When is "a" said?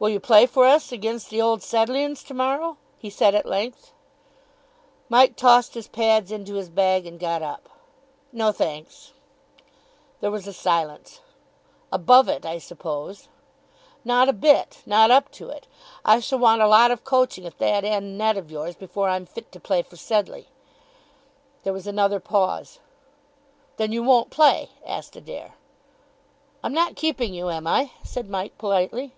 10.46-10.52, 14.28-14.34, 16.60-16.68